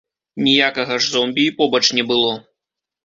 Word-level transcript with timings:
Ніякага 0.47 0.97
ж 1.03 1.11
зомбі 1.15 1.45
і 1.49 1.53
побач 1.59 1.85
не 1.99 2.03
было. 2.13 2.33